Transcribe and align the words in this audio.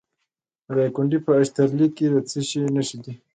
د 0.65 0.67
دایکنډي 0.77 1.19
په 1.25 1.31
اشترلي 1.41 1.87
کې 1.95 2.05
د 2.13 2.15
څه 2.29 2.39
شي 2.47 2.59
نښې 2.75 2.97
دي؟ 3.03 3.13